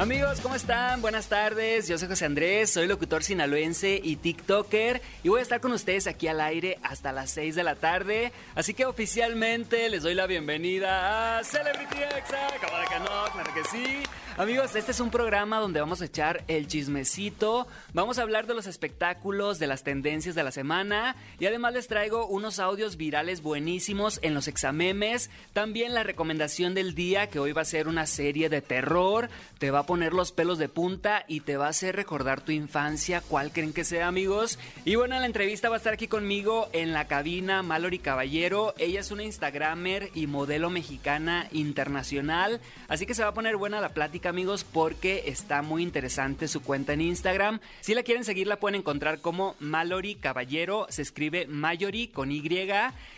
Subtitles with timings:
[0.00, 1.02] Amigos, ¿cómo están?
[1.02, 1.86] Buenas tardes.
[1.86, 6.06] Yo soy José Andrés, soy locutor sinaloense y TikToker y voy a estar con ustedes
[6.06, 8.32] aquí al aire hasta las 6 de la tarde.
[8.54, 12.46] Así que oficialmente les doy la bienvenida a Celebrity Exa.
[12.46, 14.02] Acabo de no, claro que sí.
[14.40, 18.54] Amigos, este es un programa donde vamos a echar el chismecito, vamos a hablar de
[18.54, 23.42] los espectáculos, de las tendencias de la semana y además les traigo unos audios virales
[23.42, 28.06] buenísimos en los examemes, también la recomendación del día que hoy va a ser una
[28.06, 29.28] serie de terror,
[29.58, 33.22] te va poner los pelos de punta y te va a hacer recordar tu infancia,
[33.22, 34.56] cuál creen que sea amigos.
[34.84, 38.72] Y bueno, en la entrevista va a estar aquí conmigo en la cabina Mallory Caballero,
[38.78, 43.80] ella es una Instagramer y modelo mexicana internacional, así que se va a poner buena
[43.80, 47.58] la plática amigos porque está muy interesante su cuenta en Instagram.
[47.80, 52.40] Si la quieren seguir la pueden encontrar como Mallory Caballero, se escribe Mayori con Y.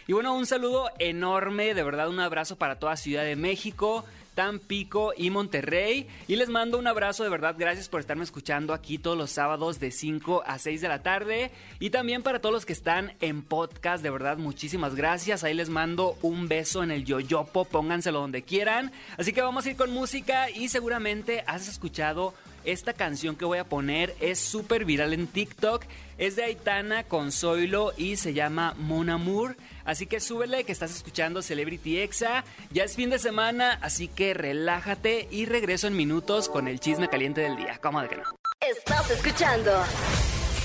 [0.07, 4.07] Y bueno, un saludo enorme, de verdad un abrazo para toda Ciudad de México.
[4.35, 6.09] Tampico y Monterrey.
[6.29, 7.55] Y les mando un abrazo de verdad.
[7.59, 11.51] Gracias por estarme escuchando aquí todos los sábados de 5 a 6 de la tarde.
[11.81, 15.45] Y también para todos los que están en podcast, de verdad, muchísimas gracias.
[15.45, 17.65] Ahí les mando un beso en el yoyopo.
[17.65, 18.93] Pónganselo donde quieran.
[19.17, 23.59] Así que vamos a ir con música y seguramente has escuchado esta canción que voy
[23.59, 25.85] a poner es súper viral en TikTok.
[26.19, 29.57] Es de Aitana con Zoilo y se llama Mon Amour.
[29.85, 32.45] Así que súbele que estás escuchando Celebrity Exa.
[32.71, 37.09] Ya es fin de semana, así que relájate y regreso en minutos con el chisme
[37.09, 37.79] caliente del día.
[37.83, 38.23] ¿Cómo de que no?
[38.61, 39.73] Estás escuchando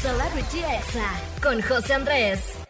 [0.02, 2.67] Celebrity Exa con José Andrés.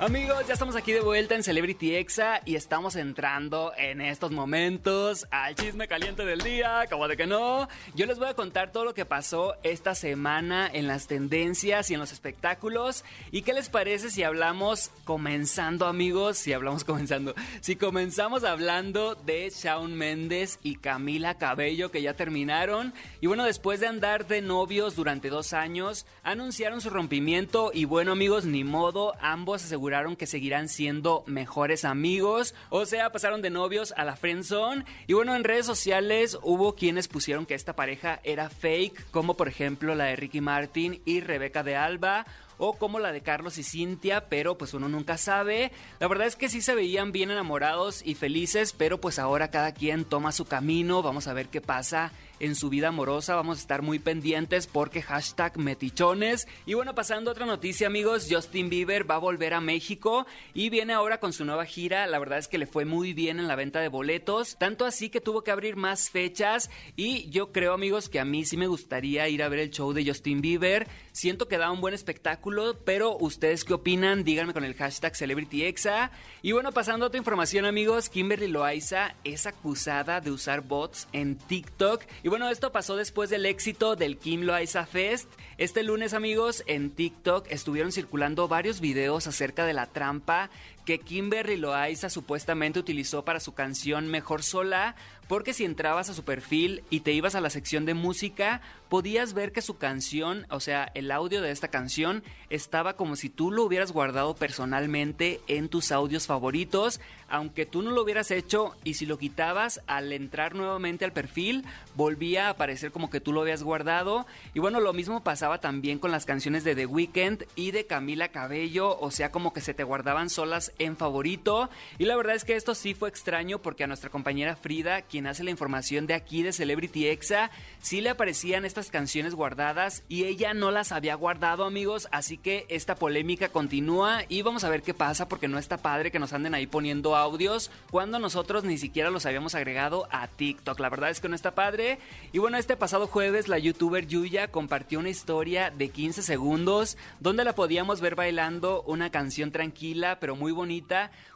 [0.00, 5.24] Amigos, ya estamos aquí de vuelta en Celebrity Exa y estamos entrando en estos momentos
[5.30, 7.68] al chisme caliente del día, como de que no.
[7.94, 11.94] Yo les voy a contar todo lo que pasó esta semana en las tendencias y
[11.94, 13.04] en los espectáculos.
[13.30, 16.38] ¿Y qué les parece si hablamos comenzando, amigos?
[16.38, 17.32] Si hablamos comenzando.
[17.60, 22.92] Si comenzamos hablando de Shawn Mendes y Camila Cabello que ya terminaron.
[23.20, 28.12] Y bueno, después de andar de novios durante dos años, anunciaron su rompimiento y bueno,
[28.12, 29.83] amigos, ni modo, ambos aseguraron
[30.16, 32.54] que seguirán siendo mejores amigos.
[32.70, 34.84] O sea, pasaron de novios a la friendzone.
[35.06, 39.48] Y bueno, en redes sociales hubo quienes pusieron que esta pareja era fake, como por
[39.48, 42.26] ejemplo la de Ricky Martin y Rebeca de Alba
[42.58, 45.72] o como la de Carlos y Cintia, pero pues uno nunca sabe.
[46.00, 49.72] La verdad es que sí se veían bien enamorados y felices, pero pues ahora cada
[49.72, 53.34] quien toma su camino, vamos a ver qué pasa en su vida amorosa.
[53.34, 56.46] Vamos a estar muy pendientes porque hashtag metichones.
[56.66, 60.70] Y bueno, pasando a otra noticia amigos, Justin Bieber va a volver a México y
[60.70, 62.06] viene ahora con su nueva gira.
[62.06, 65.10] La verdad es que le fue muy bien en la venta de boletos, tanto así
[65.10, 68.66] que tuvo que abrir más fechas y yo creo amigos que a mí sí me
[68.66, 70.86] gustaría ir a ver el show de Justin Bieber.
[71.14, 74.24] Siento que da un buen espectáculo, pero ustedes qué opinan?
[74.24, 76.10] Díganme con el hashtag CelebrityExa.
[76.42, 81.36] Y bueno, pasando a otra información amigos, Kimberly Loaiza es acusada de usar bots en
[81.38, 85.28] TikTok y bueno, esto pasó después del éxito del Kim Loaiza Fest.
[85.56, 90.50] Este lunes, amigos, en TikTok estuvieron circulando varios videos acerca de la trampa
[90.84, 94.96] que Kimberly Loaiza supuestamente utilizó para su canción Mejor Sola,
[95.28, 99.32] porque si entrabas a su perfil y te ibas a la sección de música, podías
[99.32, 103.50] ver que su canción, o sea, el audio de esta canción, estaba como si tú
[103.50, 108.94] lo hubieras guardado personalmente en tus audios favoritos, aunque tú no lo hubieras hecho y
[108.94, 111.64] si lo quitabas al entrar nuevamente al perfil,
[111.96, 114.26] volvía a aparecer como que tú lo habías guardado.
[114.52, 118.28] Y bueno, lo mismo pasaba también con las canciones de The Weeknd y de Camila
[118.28, 121.70] Cabello, o sea, como que se te guardaban solas en favorito.
[121.98, 125.26] Y la verdad es que esto sí fue extraño porque a nuestra compañera Frida, quien
[125.26, 130.24] hace la información de aquí de Celebrity Exa, sí le aparecían estas canciones guardadas y
[130.24, 132.08] ella no las había guardado, amigos.
[132.12, 136.10] Así que esta polémica continúa y vamos a ver qué pasa porque no está padre
[136.10, 140.80] que nos anden ahí poniendo audios cuando nosotros ni siquiera los habíamos agregado a TikTok.
[140.80, 141.98] La verdad es que no está padre.
[142.32, 147.44] Y bueno, este pasado jueves la youtuber Yuya compartió una historia de 15 segundos donde
[147.44, 150.63] la podíamos ver bailando una canción tranquila pero muy bonita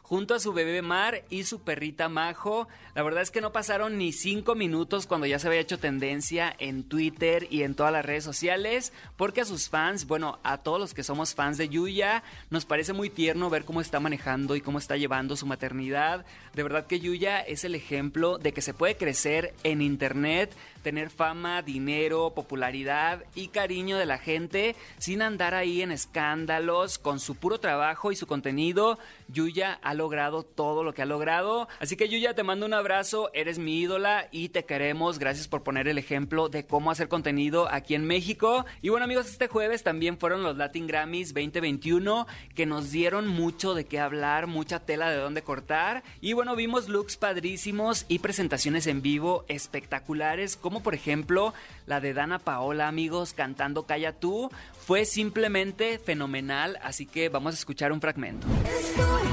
[0.09, 2.67] junto a su bebé Mar y su perrita Majo.
[2.95, 6.55] La verdad es que no pasaron ni cinco minutos cuando ya se había hecho tendencia
[6.57, 10.79] en Twitter y en todas las redes sociales, porque a sus fans, bueno, a todos
[10.79, 14.61] los que somos fans de Yuya, nos parece muy tierno ver cómo está manejando y
[14.61, 16.25] cómo está llevando su maternidad.
[16.55, 21.11] De verdad que Yuya es el ejemplo de que se puede crecer en internet, tener
[21.11, 27.35] fama, dinero, popularidad y cariño de la gente sin andar ahí en escándalos, con su
[27.35, 28.97] puro trabajo y su contenido.
[29.31, 31.67] Yuya ha logrado todo lo que ha logrado.
[31.79, 35.19] Así que Yuya, te mando un abrazo, eres mi ídola y te queremos.
[35.19, 38.65] Gracias por poner el ejemplo de cómo hacer contenido aquí en México.
[38.81, 43.73] Y bueno amigos, este jueves también fueron los Latin Grammys 2021 que nos dieron mucho
[43.73, 46.03] de qué hablar, mucha tela de dónde cortar.
[46.21, 51.53] Y bueno, vimos looks padrísimos y presentaciones en vivo espectaculares, como por ejemplo
[51.85, 54.49] la de Dana Paola, amigos, cantando Calla tú.
[54.85, 58.47] Fue simplemente fenomenal, así que vamos a escuchar un fragmento.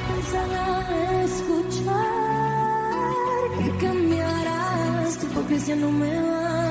[0.08, 0.64] Cansada
[1.24, 2.06] escuchar
[3.58, 6.65] que cambiarás, tu hipocresía no me va,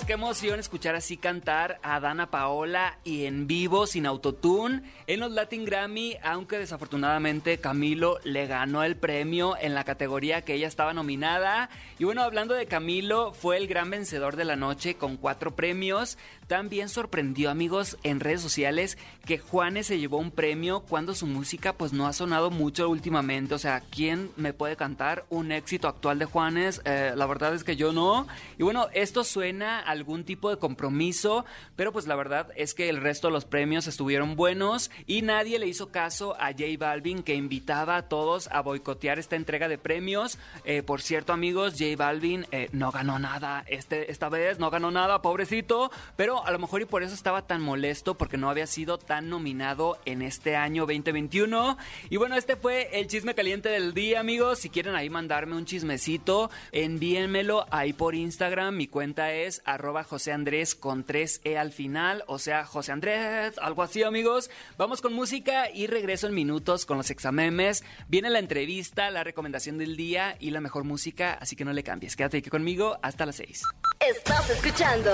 [0.00, 5.20] Amigos, qué emoción escuchar así cantar a Dana Paola y en vivo sin autotune en
[5.20, 10.68] los Latin Grammy, aunque desafortunadamente Camilo le ganó el premio en la categoría que ella
[10.68, 11.68] estaba nominada.
[11.98, 16.16] Y bueno, hablando de Camilo, fue el gran vencedor de la noche con cuatro premios.
[16.46, 21.74] También sorprendió, amigos, en redes sociales que Juanes se llevó un premio cuando su música
[21.74, 23.54] pues no ha sonado mucho últimamente.
[23.54, 26.80] O sea, ¿quién me puede cantar un éxito actual de Juanes?
[26.84, 28.26] Eh, la verdad es que yo no.
[28.58, 31.44] Y bueno, esto suena algún tipo de compromiso,
[31.76, 35.58] pero pues la verdad es que el resto de los premios estuvieron buenos y nadie
[35.58, 39.78] le hizo caso a J Balvin que invitaba a todos a boicotear esta entrega de
[39.78, 40.38] premios.
[40.64, 44.90] Eh, por cierto, amigos, J Balvin eh, no ganó nada este, esta vez, no ganó
[44.90, 48.66] nada, pobrecito, pero a lo mejor y por eso estaba tan molesto porque no había
[48.66, 51.76] sido tan nominado en este año 2021.
[52.08, 54.60] Y bueno, este fue el chisme caliente del día, amigos.
[54.60, 58.76] Si quieren ahí mandarme un chismecito, envíenmelo ahí por Instagram.
[58.76, 63.82] Mi cuenta es arroba José Andrés con 3E al final, o sea, José Andrés, algo
[63.82, 64.50] así amigos.
[64.76, 67.84] Vamos con música y regreso en minutos con los examemes.
[68.08, 71.82] Viene la entrevista, la recomendación del día y la mejor música, así que no le
[71.82, 72.16] cambies.
[72.16, 73.62] Quédate aquí conmigo hasta las 6.
[74.00, 75.10] Estás escuchando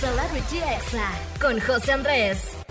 [0.00, 2.63] Celebrity Exa con José Andrés.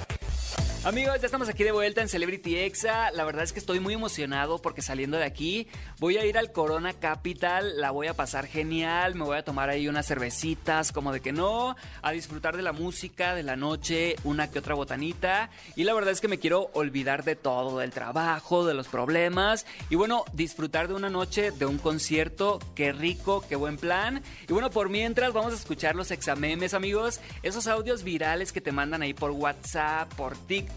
[0.85, 3.09] Amigos, ya estamos aquí de vuelta en Celebrity Exa.
[3.11, 6.51] La verdad es que estoy muy emocionado porque saliendo de aquí voy a ir al
[6.51, 11.13] Corona Capital, la voy a pasar genial, me voy a tomar ahí unas cervecitas, como
[11.13, 15.49] de que no, a disfrutar de la música, de la noche, una que otra botanita.
[15.77, 19.65] Y la verdad es que me quiero olvidar de todo, del trabajo, de los problemas.
[19.89, 24.21] Y bueno, disfrutar de una noche, de un concierto, qué rico, qué buen plan.
[24.49, 28.73] Y bueno, por mientras vamos a escuchar los examemes, amigos, esos audios virales que te
[28.73, 30.72] mandan ahí por WhatsApp, por TikTok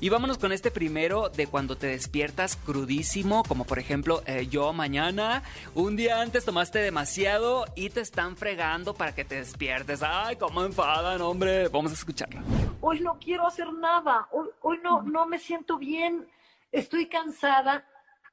[0.00, 4.72] y vámonos con este primero de cuando te despiertas crudísimo, como por ejemplo eh, yo
[4.72, 5.44] mañana.
[5.74, 10.02] Un día antes tomaste demasiado y te están fregando para que te despiertes.
[10.02, 11.68] Ay, cómo enfadan, hombre.
[11.68, 12.40] Vamos a escucharlo.
[12.80, 14.26] Hoy no quiero hacer nada.
[14.32, 16.26] Hoy, hoy no, no me siento bien.
[16.72, 17.84] Estoy cansada.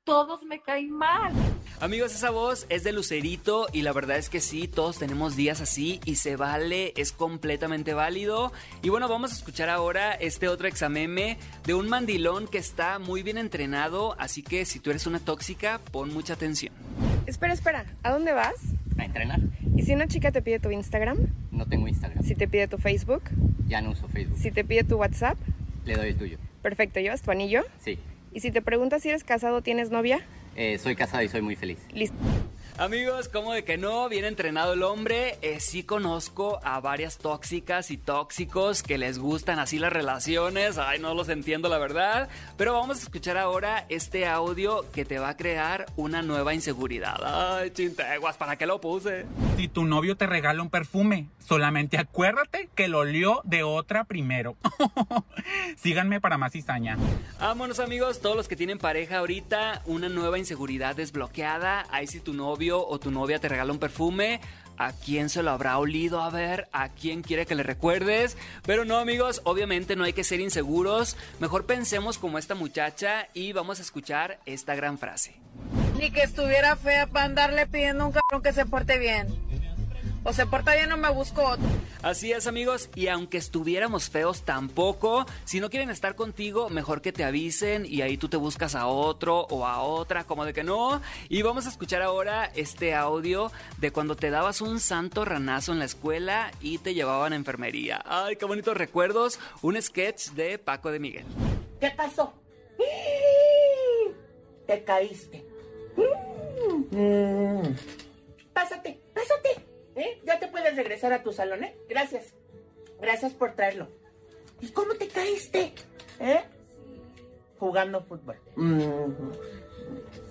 [0.04, 1.34] Todos me caen mal.
[1.82, 5.60] Amigos, esa voz es de Lucerito y la verdad es que sí, todos tenemos días
[5.60, 8.54] así y se vale, es completamente válido.
[8.82, 13.24] Y bueno, vamos a escuchar ahora este otro exameme de un mandilón que está muy
[13.24, 16.74] bien entrenado, así que si tú eres una tóxica, pon mucha atención.
[17.26, 18.56] Espera, espera, ¿a dónde vas?
[18.98, 19.42] A entrenar.
[19.76, 21.18] ¿Y si una chica te pide tu Instagram?
[21.52, 22.24] No tengo Instagram.
[22.24, 23.24] ¿Si te pide tu Facebook?
[23.68, 24.40] Ya no uso Facebook.
[24.40, 25.38] ¿Si te pide tu WhatsApp?
[25.84, 26.38] Le doy el tuyo.
[26.62, 27.64] Perfecto, ¿llevas tu anillo?
[27.84, 28.00] Sí.
[28.36, 30.20] ¿Y si te preguntas si eres casado o tienes novia?
[30.58, 31.80] Eh, soy casado y soy muy feliz.
[31.94, 32.18] Listo.
[32.78, 35.38] Amigos, como de que no, bien entrenado el hombre.
[35.42, 40.78] Eh, sí conozco a varias tóxicas y tóxicos que les gustan así las relaciones.
[40.78, 42.28] Ay, no los entiendo la verdad.
[42.58, 47.16] Pero vamos a escuchar ahora este audio que te va a crear una nueva inseguridad.
[47.24, 49.26] Ay, chinteguas, ¿para qué lo puse?
[49.56, 54.58] Si tu novio te regala un perfume, solamente acuérdate que lo olió de otra primero.
[55.78, 56.98] Síganme para más cizaña.
[57.40, 61.86] Vámonos amigos, todos los que tienen pareja ahorita, una nueva inseguridad desbloqueada.
[61.90, 64.42] Ahí si tu novio o tu novia te regala un perfume,
[64.78, 66.22] ¿a quién se lo habrá olido?
[66.22, 68.38] A ver, ¿a quién quiere que le recuerdes?
[68.66, 71.18] Pero no amigos, obviamente no hay que ser inseguros.
[71.40, 75.36] Mejor pensemos como esta muchacha y vamos a escuchar esta gran frase.
[75.98, 79.28] Ni que estuviera fea para andarle pidiendo a un cabrón que se porte bien.
[80.28, 81.68] O se porta bien o me busco otro.
[82.02, 87.12] Así es amigos, y aunque estuviéramos feos tampoco, si no quieren estar contigo, mejor que
[87.12, 90.64] te avisen y ahí tú te buscas a otro o a otra, como de que
[90.64, 91.00] no.
[91.30, 95.80] Y vamos a escuchar ahora este audio de cuando te dabas un santo ranazo en
[95.80, 98.02] la escuela y te llevaban a enfermería.
[98.04, 101.26] Ay, qué bonitos recuerdos, un sketch de Paco de Miguel.
[101.80, 102.34] ¿Qué pasó?
[104.66, 105.46] Te caíste.
[106.90, 107.76] Mm.
[108.54, 109.75] Pásate, pásate.
[109.96, 110.22] ¿Eh?
[110.26, 111.76] Ya te puedes regresar a tu salón, ¿eh?
[111.88, 112.34] Gracias.
[113.00, 113.88] Gracias por traerlo.
[114.62, 115.74] ¿Y cómo te caíste?
[116.20, 116.44] ¿Eh?
[117.60, 118.38] Jugando fútbol.
[118.56, 119.32] Mm.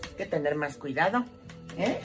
[0.03, 1.25] Hay que tener más cuidado.
[1.77, 1.99] ¿Eh?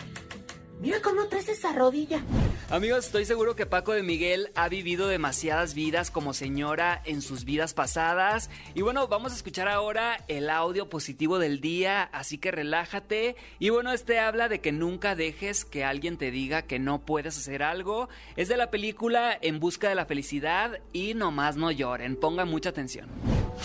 [0.80, 2.22] Mira cómo traes esa rodilla.
[2.72, 7.44] Amigos, estoy seguro que Paco de Miguel ha vivido demasiadas vidas como señora en sus
[7.44, 8.52] vidas pasadas.
[8.76, 13.36] Y bueno, vamos a escuchar ahora el audio positivo del día, así que relájate.
[13.58, 17.40] Y bueno, este habla de que nunca dejes que alguien te diga que no puedes
[17.40, 18.08] hacer algo.
[18.36, 22.70] Es de la película En Busca de la Felicidad y nomás no lloren, pongan mucha
[22.70, 23.10] atención.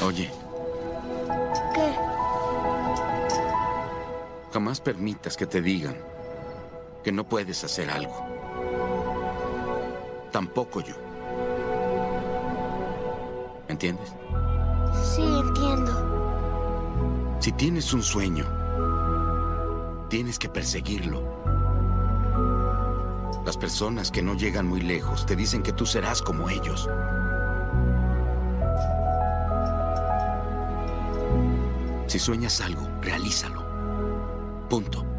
[0.03, 0.31] Oye,
[1.75, 1.93] ¿Qué?
[4.51, 5.97] jamás permitas que te digan
[7.03, 8.34] que no puedes hacer algo.
[10.35, 10.97] Tampoco yo.
[13.69, 14.13] ¿Entiendes?
[15.01, 15.93] Sí, entiendo.
[17.39, 18.45] Si tienes un sueño,
[20.09, 21.23] tienes que perseguirlo.
[23.47, 26.91] Las personas que no llegan muy lejos te dicen que tú serás como ellos.
[32.09, 33.65] Si sueñas algo, realízalo.
[34.69, 35.14] Punto.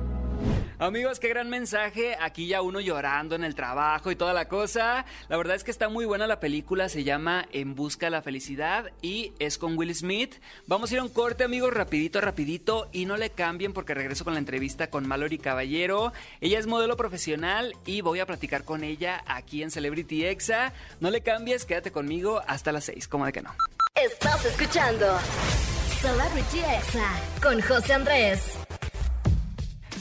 [0.77, 2.17] Amigos, qué gran mensaje.
[2.19, 5.05] Aquí ya uno llorando en el trabajo y toda la cosa.
[5.29, 6.89] La verdad es que está muy buena la película.
[6.89, 10.35] Se llama En Busca de la Felicidad y es con Will Smith.
[10.67, 12.89] Vamos a ir a un corte, amigos, rapidito, rapidito.
[12.91, 16.11] Y no le cambien porque regreso con la entrevista con Mallory Caballero.
[16.41, 20.73] Ella es modelo profesional y voy a platicar con ella aquí en Celebrity Exa.
[20.99, 23.07] No le cambies, quédate conmigo hasta las 6.
[23.07, 23.55] Como de que no.
[23.95, 25.17] Estás escuchando
[26.01, 27.09] Celebrity Exa
[27.41, 28.64] con José Andrés.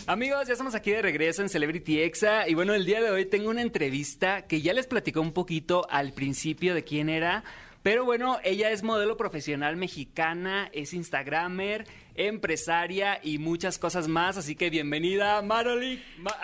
[0.07, 3.25] Amigos, ya estamos aquí de regreso en Celebrity Exa y bueno, el día de hoy
[3.25, 7.43] tengo una entrevista que ya les platicó un poquito al principio de quién era,
[7.83, 14.57] pero bueno, ella es modelo profesional mexicana, es instagramer, empresaria y muchas cosas más, así
[14.57, 16.37] que bienvenida Mallory, Ma-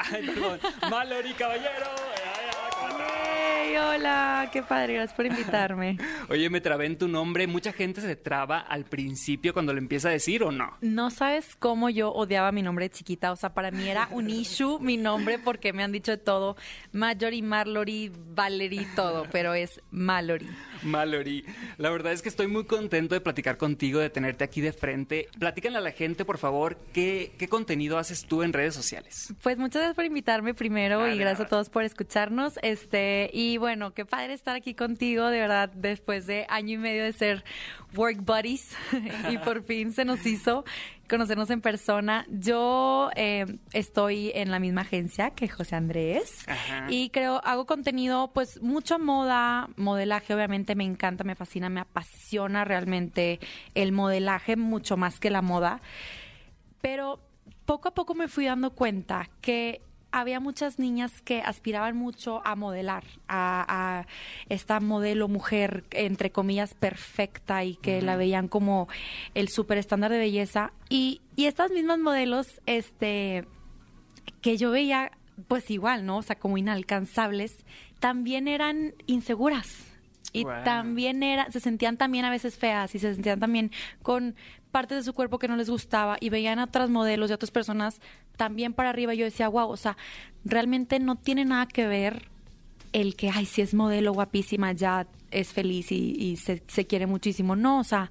[1.36, 1.86] Caballero.
[2.24, 3.59] Ay, ay, ¿cómo estás?
[3.76, 5.98] Hola, qué padre, gracias por invitarme.
[6.28, 10.08] Oye, me trabé en tu nombre, mucha gente se traba al principio cuando lo empieza
[10.08, 10.76] a decir o no.
[10.80, 14.28] No sabes cómo yo odiaba mi nombre de chiquita, o sea, para mí era un
[14.28, 16.56] issue mi nombre porque me han dicho de todo,
[16.92, 20.48] Marjorie, Marlory, Valerie, todo, pero es Mallory.
[20.82, 21.44] Mallory,
[21.76, 25.28] la verdad es que estoy muy contento de platicar contigo, de tenerte aquí de frente.
[25.38, 29.34] Platícanle a la gente, por favor, qué, qué contenido haces tú en redes sociales.
[29.42, 32.58] Pues muchas gracias por invitarme primero y gracias a todos por escucharnos.
[32.62, 37.04] Este, y bueno, qué padre estar aquí contigo, de verdad, después de año y medio
[37.04, 37.44] de ser
[37.94, 38.76] work buddies
[39.30, 40.64] y por fin se nos hizo
[41.08, 42.26] conocernos en persona.
[42.28, 46.86] Yo eh, estoy en la misma agencia que José Andrés Ajá.
[46.88, 52.64] y creo, hago contenido, pues mucha moda, modelaje, obviamente me encanta, me fascina, me apasiona
[52.64, 53.38] realmente
[53.74, 55.80] el modelaje mucho más que la moda
[56.80, 57.20] pero
[57.66, 62.56] poco a poco me fui dando cuenta que había muchas niñas que aspiraban mucho a
[62.56, 63.64] modelar, a,
[64.00, 64.06] a
[64.48, 68.88] esta modelo mujer, entre comillas, perfecta y que la veían como
[69.34, 70.72] el super estándar de belleza.
[70.88, 73.44] Y, y estas mismas modelos, este,
[74.40, 75.12] que yo veía,
[75.48, 76.18] pues igual, ¿no?
[76.18, 77.64] O sea, como inalcanzables,
[77.98, 79.86] también eran inseguras.
[80.32, 80.62] Y Wow.
[80.64, 84.36] también era, se sentían también a veces feas y se sentían también con
[84.70, 87.36] partes de su cuerpo que no les gustaba y veían a otras modelos y a
[87.36, 88.00] otras personas
[88.36, 89.14] también para arriba.
[89.14, 89.96] Yo decía, wow, o sea,
[90.44, 92.28] realmente no tiene nada que ver
[92.92, 97.06] el que, ay, si es modelo guapísima, ya es feliz y, y se, se quiere
[97.06, 97.56] muchísimo.
[97.56, 98.10] No, o sea,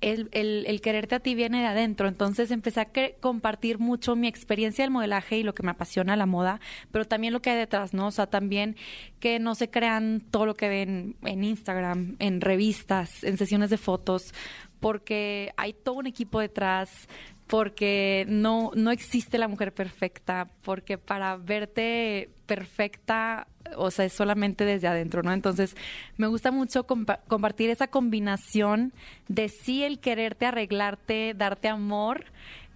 [0.00, 2.08] el, el- quererte a ti viene de adentro.
[2.08, 2.88] Entonces empecé a
[3.20, 7.32] compartir mucho mi experiencia del modelaje y lo que me apasiona la moda, pero también
[7.32, 8.06] lo que hay detrás, ¿no?
[8.06, 8.76] O sea, también
[9.18, 13.76] que no se crean todo lo que ven en Instagram, en revistas, en sesiones de
[13.78, 14.32] fotos,
[14.80, 17.08] porque hay todo un equipo detrás,
[17.46, 24.64] porque no, no existe la mujer perfecta, porque para verte perfecta, o sea, es solamente
[24.64, 25.32] desde adentro, ¿no?
[25.32, 25.76] Entonces,
[26.16, 28.92] me gusta mucho compa- compartir esa combinación
[29.28, 32.24] de sí el quererte arreglarte, darte amor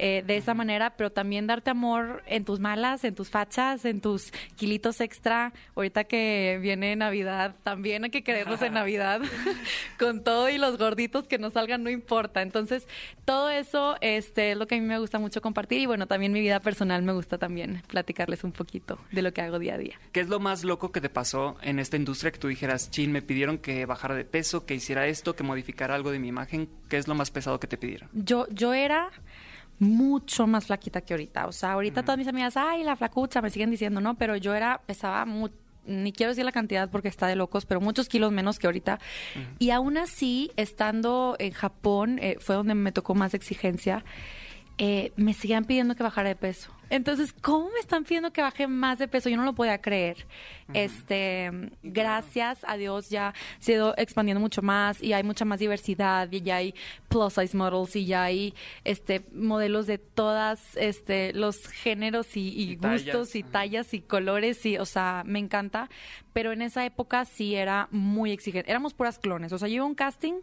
[0.00, 4.00] eh, de esa manera, pero también darte amor en tus malas, en tus fachas, en
[4.00, 5.52] tus kilitos extra.
[5.76, 9.21] Ahorita que viene Navidad, también hay que querernos en Navidad
[9.99, 12.43] con todo y los gorditos que nos salgan, no importa.
[12.43, 12.88] Entonces,
[13.25, 16.07] todo eso este, es lo lo que a mí me gusta mucho compartir y bueno,
[16.07, 19.75] también mi vida personal me gusta también platicarles un poquito de lo que hago día
[19.75, 19.99] a día.
[20.12, 23.11] ¿Qué es lo más loco que te pasó en esta industria que tú dijeras, chin,
[23.11, 26.68] me pidieron que bajara de peso, que hiciera esto, que modificara algo de mi imagen?
[26.88, 28.09] ¿Qué es lo más pesado que te pidieron?
[28.12, 29.11] Yo, yo era
[29.78, 31.47] mucho más flaquita que ahorita.
[31.47, 34.14] O sea, ahorita todas mis amigas, ay, la flacucha, me siguen diciendo, ¿no?
[34.14, 35.54] Pero yo era, pesaba mucho
[35.87, 38.99] ni quiero decir la cantidad porque está de locos, pero muchos kilos menos que ahorita.
[39.59, 44.04] Y aún así, estando en Japón, eh, fue donde me tocó más exigencia,
[44.78, 46.71] eh, me seguían pidiendo que bajara de peso.
[46.91, 49.29] Entonces, ¿cómo me están pidiendo que baje más de peso?
[49.29, 50.26] Yo no lo podía creer.
[50.73, 51.50] Este,
[51.83, 56.31] gracias a Dios ya se ha ido expandiendo mucho más y hay mucha más diversidad
[56.33, 56.75] y ya hay
[57.09, 62.73] plus size models y ya hay este modelos de todas este los géneros y, y
[62.73, 63.03] Y tallas.
[63.05, 65.91] gustos y tallas y colores y o sea, me encanta,
[66.33, 68.71] pero en esa época sí era muy exigente.
[68.71, 70.35] Éramos puras clones, o sea, yo iba a un casting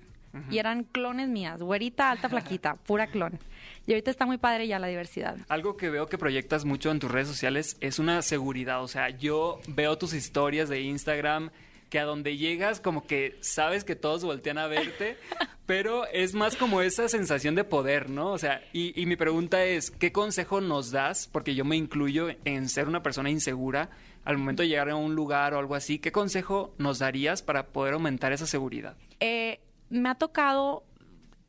[0.49, 3.39] y eran clones mías, güerita, alta, flaquita, pura clon.
[3.85, 5.37] Y ahorita está muy padre ya la diversidad.
[5.49, 8.83] Algo que veo que proyectas mucho en tus redes sociales es una seguridad.
[8.83, 11.51] O sea, yo veo tus historias de Instagram
[11.89, 15.17] que a donde llegas como que sabes que todos voltean a verte,
[15.65, 18.31] pero es más como esa sensación de poder, ¿no?
[18.31, 21.27] O sea, y, y mi pregunta es, ¿qué consejo nos das?
[21.29, 23.89] Porque yo me incluyo en ser una persona insegura
[24.23, 25.99] al momento de llegar a un lugar o algo así.
[25.99, 28.95] ¿Qué consejo nos darías para poder aumentar esa seguridad?
[29.19, 29.59] Eh,
[29.91, 30.83] me ha tocado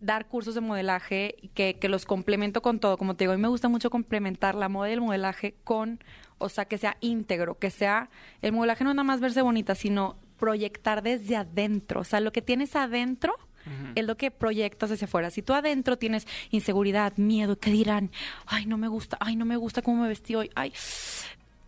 [0.01, 2.99] dar cursos de modelaje que, que los complemento con todo.
[2.99, 6.01] Como te digo, a mí me gusta mucho complementar la moda y el modelaje con,
[6.39, 8.11] o sea, que sea íntegro, que sea,
[8.43, 12.01] el modelaje no es nada más verse bonita, sino proyectar desde adentro.
[12.01, 13.33] O sea, lo que tienes adentro
[13.95, 15.31] es lo que proyectas hacia afuera.
[15.31, 18.11] Si tú adentro tienes inseguridad, miedo, ¿qué dirán?
[18.47, 20.73] Ay, no me gusta, ay, no me gusta cómo me vestí hoy, ay,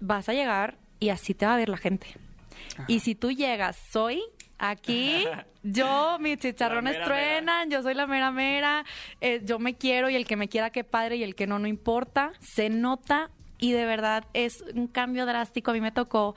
[0.00, 2.08] vas a llegar y así te va a ver la gente.
[2.88, 4.24] Y si tú llegas, soy
[4.70, 5.24] aquí,
[5.62, 8.84] yo, mis chicharrones mera, truenan, yo soy la mera mera,
[9.20, 11.58] eh, yo me quiero y el que me quiera qué padre y el que no,
[11.58, 15.70] no importa, se nota y de verdad es un cambio drástico.
[15.70, 16.34] A mí me tocó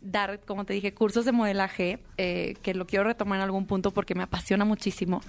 [0.00, 3.90] dar, como te dije, cursos de modelaje, eh, que lo quiero retomar en algún punto
[3.90, 5.20] porque me apasiona muchísimo.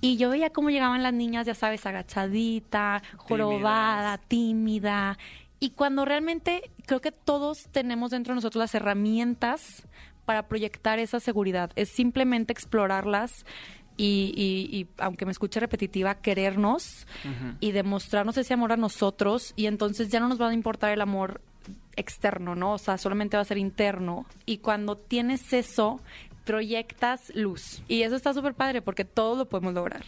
[0.00, 5.18] Y yo veía cómo llegaban las niñas, ya sabes, agachadita, jorobada, tímida.
[5.58, 9.84] Y cuando realmente creo que todos tenemos dentro de nosotros las herramientas
[10.26, 13.46] para proyectar esa seguridad, es simplemente explorarlas
[13.96, 17.06] y, y- y, aunque me escuche repetitiva, querernos
[17.60, 21.00] y demostrarnos ese amor a nosotros y entonces ya no nos va a importar el
[21.00, 21.40] amor
[21.96, 22.74] externo, ¿no?
[22.74, 24.26] O sea, solamente va a ser interno.
[24.44, 26.00] Y cuando tienes eso,
[26.46, 27.82] proyectas luz.
[27.88, 30.04] Y eso está súper padre porque todo lo podemos lograr.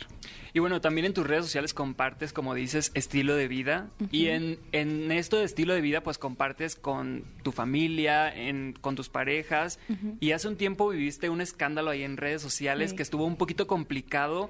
[0.55, 3.89] Y bueno, también en tus redes sociales compartes, como dices, estilo de vida.
[4.11, 8.95] Y en, en esto de estilo de vida, pues compartes con tu familia, en, con
[8.97, 9.79] tus parejas.
[10.21, 12.97] Y hace un tiempo viviste un escándalo ahí en redes sociales Sí.
[12.97, 14.49] que estuvo un poquito complicado.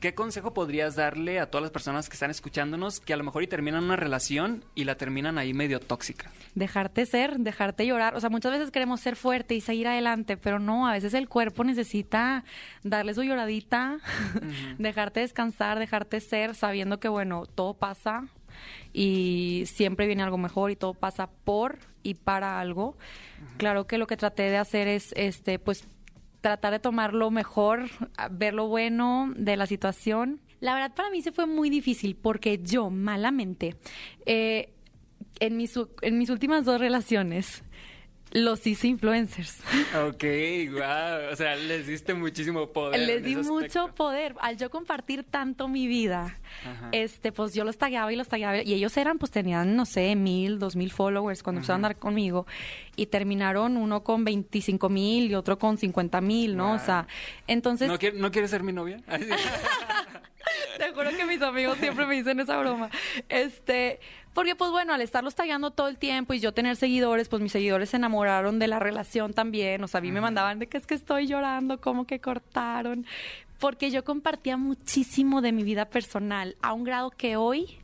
[0.00, 3.42] ¿Qué consejo podrías darle a todas las personas que están escuchándonos que a lo mejor
[3.42, 6.30] y terminan una relación y la terminan ahí medio tóxica?
[6.54, 8.16] Dejarte ser, dejarte llorar.
[8.16, 11.28] O sea, muchas veces queremos ser fuerte y seguir adelante, pero no, a veces el
[11.28, 12.44] cuerpo necesita
[12.82, 13.98] darle su lloradita,
[14.78, 18.26] dejarte descansar, dejarte ser, sabiendo que, bueno, todo pasa
[18.94, 22.96] y siempre viene algo mejor y todo pasa por y para algo.
[23.58, 25.86] Claro que lo que traté de hacer es, este, pues,
[26.40, 27.90] tratar de tomar lo mejor,
[28.30, 30.40] ver lo bueno de la situación.
[30.60, 33.76] La verdad para mí se fue muy difícil porque yo malamente
[34.26, 34.74] eh,
[35.38, 37.62] en mis, en mis últimas dos relaciones
[38.32, 39.58] los hice influencers.
[40.06, 40.24] Ok,
[40.72, 41.32] wow.
[41.32, 43.00] O sea, les diste muchísimo poder.
[43.00, 43.94] Les di mucho aspecto.
[43.94, 44.34] poder.
[44.40, 46.88] Al yo compartir tanto mi vida, Ajá.
[46.92, 48.62] este, pues yo los tagueaba y los tagueaba.
[48.62, 51.98] Y ellos eran, pues tenían, no sé, mil, dos mil followers cuando empezaron a andar
[51.98, 52.46] conmigo.
[52.96, 56.74] Y terminaron uno con 25 mil y otro con 50 mil, ¿no?
[56.74, 57.06] O sea,
[57.46, 57.88] entonces...
[57.88, 58.98] ¿No, quiere- ¿No quieres ser mi novia?
[60.78, 62.90] Te juro que mis amigos siempre me dicen esa broma.
[63.28, 64.00] Este,
[64.40, 67.52] porque pues bueno, al estarlos tagueando todo el tiempo y yo tener seguidores, pues mis
[67.52, 69.84] seguidores se enamoraron de la relación también.
[69.84, 73.04] O sea, a mí me mandaban de que es que estoy llorando, como que cortaron.
[73.58, 77.80] Porque yo compartía muchísimo de mi vida personal, a un grado que hoy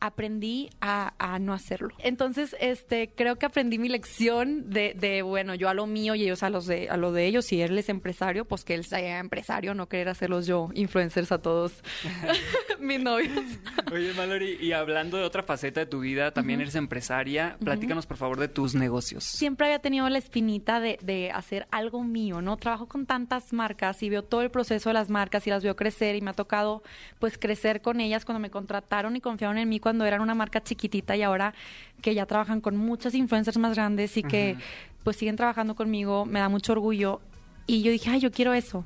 [0.00, 1.90] aprendí a, a no hacerlo.
[1.98, 6.24] Entonces, este, creo que aprendí mi lección de, de, bueno, yo a lo mío y
[6.24, 7.44] ellos a los de, a lo de ellos.
[7.44, 11.38] Si él es empresario, pues que él sea empresario, no querer hacerlos yo influencers a
[11.38, 11.82] todos
[12.80, 13.44] mis novios.
[13.92, 17.56] Oye, Mallory, y hablando de otra faceta de tu vida, también eres empresaria.
[17.62, 19.24] Platícanos, por favor, de tus negocios.
[19.24, 22.56] Siempre había tenido la espinita de, de hacer algo mío, ¿no?
[22.56, 25.76] Trabajo con tantas marcas y veo todo el proceso de las marcas y las veo
[25.76, 26.82] crecer y me ha tocado
[27.18, 30.62] pues crecer con ellas cuando me contrataron y confiaron en mí cuando eran una marca
[30.62, 31.52] chiquitita y ahora
[32.00, 34.56] que ya trabajan con muchas influencers más grandes y que
[35.02, 37.20] pues siguen trabajando conmigo, me da mucho orgullo.
[37.66, 38.84] Y yo dije, ay, yo quiero eso.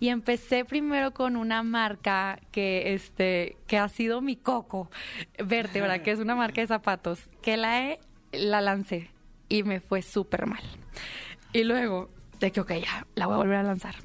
[0.00, 4.90] Y empecé primero con una marca que, este, que ha sido mi coco,
[5.44, 8.00] Vértebra, que es una marca de zapatos, que la, he,
[8.32, 9.10] la lancé
[9.50, 10.62] y me fue súper mal.
[11.52, 12.08] Y luego,
[12.40, 13.96] de que, ok, ya, la voy a volver a lanzar.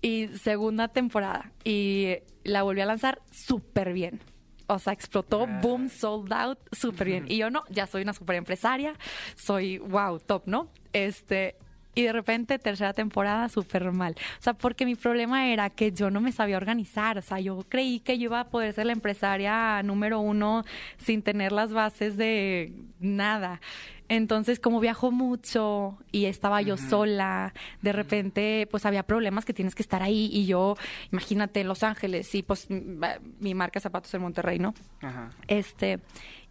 [0.00, 4.20] Y segunda temporada, y la volví a lanzar súper bien.
[4.66, 7.24] O sea, explotó, boom, sold out, súper bien.
[7.28, 8.94] Y yo no, ya soy una súper empresaria,
[9.36, 10.68] soy, wow, top, ¿no?
[10.92, 11.56] Este,
[11.94, 14.14] y de repente tercera temporada súper mal.
[14.38, 17.18] O sea, porque mi problema era que yo no me sabía organizar.
[17.18, 20.64] O sea, yo creí que yo iba a poder ser la empresaria número uno
[20.98, 23.60] sin tener las bases de nada.
[24.08, 29.74] Entonces, como viajo mucho y estaba yo sola, de repente, pues había problemas que tienes
[29.74, 30.28] que estar ahí.
[30.30, 30.76] Y yo,
[31.10, 34.74] imagínate, en Los Ángeles, y pues mi marca zapatos en Monterrey, ¿no?
[35.00, 35.30] Ajá.
[35.48, 36.00] Este,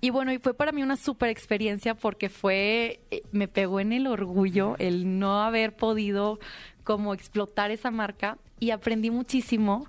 [0.03, 3.93] y bueno, y fue para mí una super experiencia porque fue, eh, me pegó en
[3.93, 6.41] el orgullo el no haber podido
[6.83, 9.87] como explotar esa marca y aprendí muchísimo.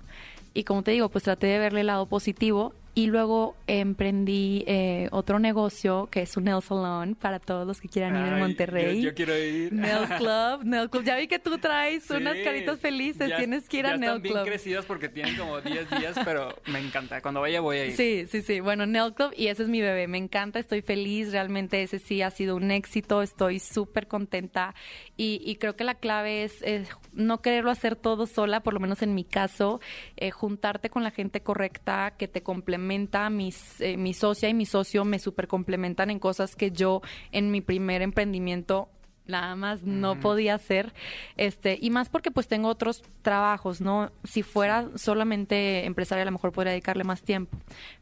[0.53, 5.09] Y como te digo, pues traté de verle el lado positivo y luego emprendí eh,
[5.11, 8.39] otro negocio que es un nail salon para todos los que quieran ir Ay, en
[8.39, 9.01] Monterrey.
[9.01, 9.73] Yo, yo quiero ir.
[9.73, 11.03] Nail Club, Nail Club.
[11.03, 13.29] Ya vi que tú traes Sí, unas caritas felices.
[13.29, 14.45] ya- Tienes que ir ya a Nail están bien Club.
[14.45, 17.21] crecidas porque tienen como 10 días, pero me encanta.
[17.21, 17.97] Cuando vaya voy a ir.
[17.97, 18.61] Sí, sí, sí.
[18.61, 20.07] Bueno, Nail Club y ese es mi bebé.
[20.07, 21.33] Me encanta, estoy feliz.
[21.33, 23.21] Realmente ese sí ha sido un éxito.
[23.21, 24.73] Estoy súper contenta
[25.17, 28.79] y, y creo que la clave es, eh, no quererlo hacer todo sola, por lo
[28.79, 29.81] menos en mi caso,
[30.15, 32.84] eh, juntarte con la gente correcta que te complementa.
[33.29, 37.51] Mis, eh, mi socia y mi socio me súper complementan en cosas que yo en
[37.51, 38.89] mi primer emprendimiento
[39.27, 40.93] nada más no podía hacer
[41.37, 46.31] este y más porque pues tengo otros trabajos no si fuera solamente empresaria a lo
[46.31, 47.57] mejor podría dedicarle más tiempo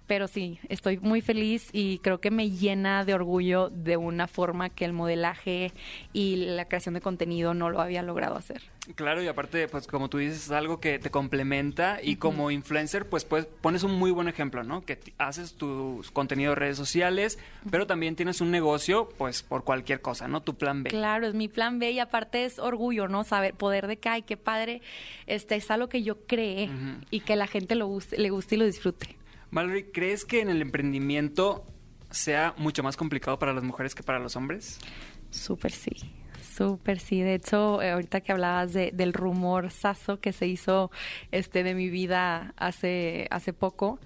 [0.08, 4.70] pero sí estoy muy feliz y creo que me llena de orgullo de una forma
[4.70, 5.72] que el modelaje
[6.12, 8.62] y la creación de contenido no lo había logrado hacer.
[8.96, 13.08] Claro, y aparte, pues como tú dices, es algo que te complementa y como influencer,
[13.08, 14.82] pues, pues pones un muy buen ejemplo, ¿no?
[14.82, 17.40] Que haces tus contenidos de redes sociales,
[17.72, 20.42] pero también tienes un negocio, pues, por cualquier cosa, ¿no?
[20.42, 20.90] Tu plan B.
[20.90, 23.23] Claro, es mi plan B y aparte es orgullo, ¿no?
[23.23, 24.82] Saber, poder de que, ay, qué padre,
[25.28, 26.69] este es algo que yo creé
[27.12, 29.15] y que la gente lo guste, le guste y lo disfrute.
[29.52, 31.63] Mallory, ¿crees que en el emprendimiento
[32.10, 34.80] sea mucho más complicado para las mujeres que para los hombres?
[35.30, 35.91] Súper sí,
[36.56, 37.21] súper sí.
[37.21, 40.91] De hecho, eh, ahorita que hablabas de- del rumor saso que se hizo
[41.32, 43.99] este de mi vida hace, hace poco,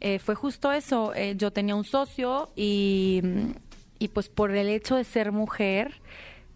[0.00, 1.12] eh, fue justo eso.
[1.14, 3.20] Eh, yo tenía un socio y,
[3.98, 6.00] y pues por el hecho de ser mujer,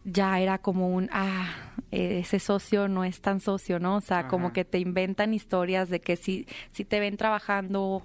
[0.05, 1.51] ya era como un, ah,
[1.90, 3.97] eh, ese socio no es tan socio, ¿no?
[3.97, 8.03] O sea, como que te inventan historias de que si, si te ven trabajando,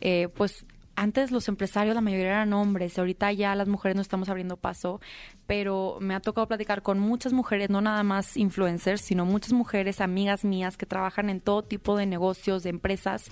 [0.00, 4.28] eh, pues antes los empresarios, la mayoría eran hombres, ahorita ya las mujeres no estamos
[4.28, 5.00] abriendo paso,
[5.46, 10.00] pero me ha tocado platicar con muchas mujeres, no nada más influencers, sino muchas mujeres,
[10.00, 13.30] amigas mías que trabajan en todo tipo de negocios, de empresas,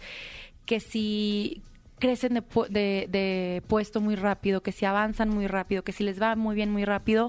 [0.65, 1.63] que si
[1.99, 6.21] crecen de, de, de puesto muy rápido, que si avanzan muy rápido, que si les
[6.21, 7.29] va muy bien muy rápido,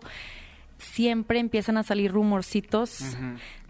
[0.82, 3.16] siempre empiezan a salir rumorcitos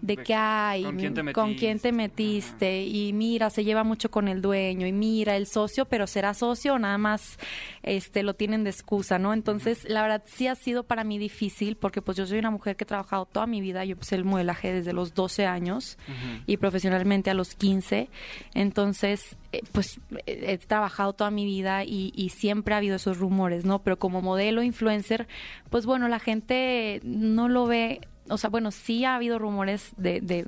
[0.01, 4.09] de que hay, ¿Con quién te con quién te metiste y mira, se lleva mucho
[4.09, 7.37] con el dueño y mira, el socio, pero será socio o nada más
[7.83, 9.33] este lo tienen de excusa, ¿no?
[9.33, 12.75] Entonces, la verdad sí ha sido para mí difícil porque pues yo soy una mujer
[12.75, 15.97] que he trabajado toda mi vida, yo empecé el modelaje desde los 12 años
[16.45, 18.09] y profesionalmente a los 15.
[18.53, 23.65] Entonces, eh, pues he trabajado toda mi vida y, y siempre ha habido esos rumores,
[23.65, 23.83] ¿no?
[23.83, 25.27] Pero como modelo influencer,
[25.69, 30.21] pues bueno, la gente no lo ve, o sea, bueno, sí ha habido rumores de,
[30.21, 30.47] de,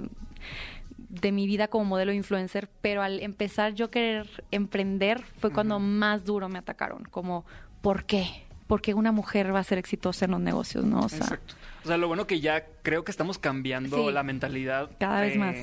[1.09, 6.25] de mi vida como modelo influencer, pero al empezar yo querer emprender fue cuando más
[6.25, 7.45] duro me atacaron, como,
[7.81, 8.25] ¿por qué?
[8.67, 11.01] ¿Por qué una mujer va a ser exitosa en los negocios, no?
[11.01, 11.55] O sea, Exacto.
[11.83, 14.13] O sea, lo bueno que ya creo que estamos cambiando Sí.
[14.13, 14.89] la mentalidad.
[14.99, 15.55] Cada vez Eh, más.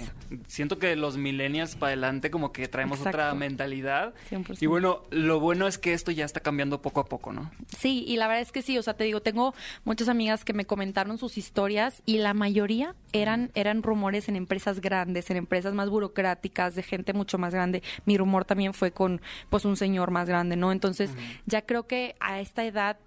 [0.47, 4.15] Siento que los millennials para adelante como que traemos otra mentalidad.
[4.29, 4.63] 100%.
[4.63, 7.51] Y bueno, lo bueno es que esto ya está cambiando poco a poco, ¿no?
[7.79, 9.55] Sí, y la verdad es que sí, o sea, te digo, tengo
[9.85, 14.81] muchas amigas que me comentaron sus historias y la mayoría eran eran rumores en empresas
[14.81, 17.83] grandes, en empresas más burocráticas, de gente mucho más grande.
[18.05, 20.71] Mi rumor también fue con pues un señor más grande, ¿no?
[20.73, 21.11] Entonces,
[21.47, 22.99] ya creo que a esta edad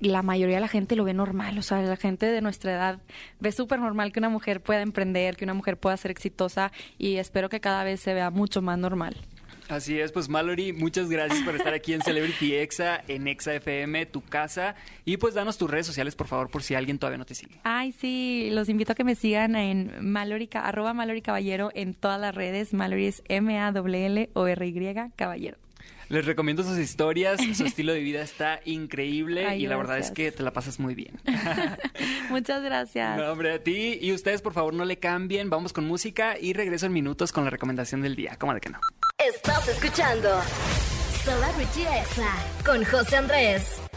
[0.00, 3.00] la mayoría de la gente lo ve normal, o sea, la gente de nuestra edad
[3.40, 7.16] ve súper normal que una mujer pueda emprender, que una mujer pueda ser exitosa y
[7.16, 9.16] espero que cada vez se vea mucho más normal.
[9.68, 14.06] Así es, pues Mallory, muchas gracias por estar aquí en Celebrity Exa, en Exa FM,
[14.06, 14.74] tu casa.
[15.04, 17.60] Y pues danos tus redes sociales, por favor, por si alguien todavía no te sigue.
[17.64, 22.18] Ay, sí, los invito a que me sigan en Mallory, arroba Mallory Caballero en todas
[22.18, 22.72] las redes.
[22.72, 25.58] Mallory es M-A-L-L-O-R-Y Caballero.
[26.08, 30.10] Les recomiendo sus historias, su estilo de vida está increíble Ay, y la verdad es
[30.10, 31.20] que te la pasas muy bien.
[32.30, 33.16] Muchas gracias.
[33.16, 36.52] No, hombre, a ti y ustedes por favor no le cambien, vamos con música y
[36.52, 38.80] regreso en minutos con la recomendación del día, ¿cómo de que no?
[39.18, 40.40] Estás escuchando
[41.24, 43.87] Celebrity Exa con José Andrés.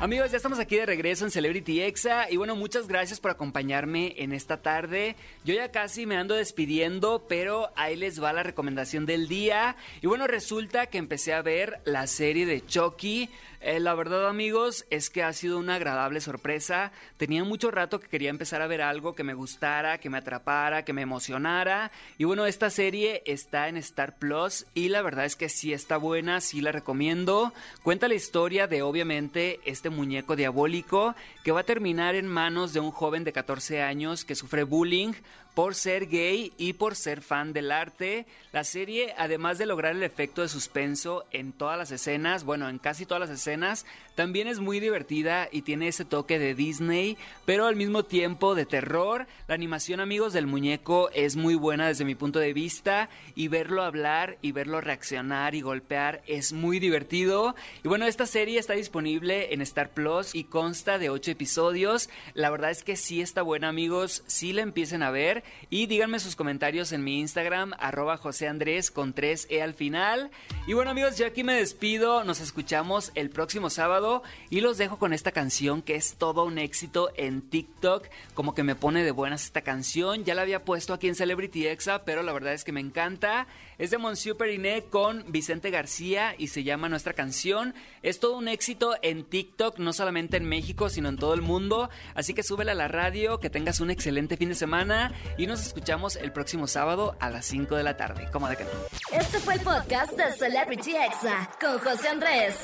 [0.00, 4.14] Amigos, ya estamos aquí de regreso en Celebrity Exa y bueno, muchas gracias por acompañarme
[4.18, 5.14] en esta tarde.
[5.44, 9.76] Yo ya casi me ando despidiendo, pero ahí les va la recomendación del día.
[10.02, 13.30] Y bueno, resulta que empecé a ver la serie de Chucky.
[13.66, 16.92] Eh, la verdad, amigos, es que ha sido una agradable sorpresa.
[17.16, 20.84] Tenía mucho rato que quería empezar a ver algo que me gustara, que me atrapara,
[20.84, 21.90] que me emocionara.
[22.18, 25.96] Y bueno, esta serie está en Star Plus y la verdad es que sí está
[25.96, 27.54] buena, sí la recomiendo.
[27.82, 32.90] Cuenta la historia de, obviamente, muñeco diabólico que va a terminar en manos de un
[32.90, 35.12] joven de 14 años que sufre bullying
[35.54, 38.26] por ser gay y por ser fan del arte.
[38.52, 42.78] La serie, además de lograr el efecto de suspenso en todas las escenas, bueno, en
[42.78, 47.66] casi todas las escenas, también es muy divertida y tiene ese toque de Disney, pero
[47.66, 49.26] al mismo tiempo de terror.
[49.48, 53.82] La animación, amigos, del muñeco es muy buena desde mi punto de vista y verlo
[53.82, 57.54] hablar y verlo reaccionar y golpear es muy divertido.
[57.82, 62.08] Y bueno, esta serie está disponible en Star Plus y consta de 8 episodios.
[62.34, 66.20] La verdad es que sí está buena, amigos, sí la empiecen a ver y díganme
[66.20, 70.30] sus comentarios en mi Instagram, arroba José Andrés con 3E al final.
[70.66, 74.98] Y bueno, amigos, yo aquí me despido, nos escuchamos el próximo sábado y los dejo
[74.98, 79.10] con esta canción que es todo un éxito en TikTok, como que me pone de
[79.10, 82.64] buenas esta canción, ya la había puesto aquí en Celebrity Exa, pero la verdad es
[82.64, 83.46] que me encanta.
[83.76, 87.74] Es de Monsieur Periné con Vicente García y se llama Nuestra canción.
[88.02, 91.90] Es todo un éxito en TikTok, no solamente en México, sino en todo el mundo.
[92.14, 95.64] Así que súbela a la radio, que tengas un excelente fin de semana y nos
[95.66, 98.28] escuchamos el próximo sábado a las 5 de la tarde.
[98.32, 98.64] ¿Cómo de que?
[99.12, 102.56] Este fue el podcast de Celebrity Exa con José Andrés.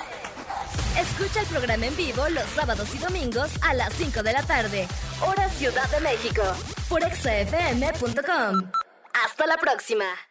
[0.99, 4.89] Escucha el programa en vivo los sábados y domingos a las 5 de la tarde,
[5.27, 6.43] hora Ciudad de México,
[6.89, 8.71] por exafm.com.
[9.25, 10.30] Hasta la próxima.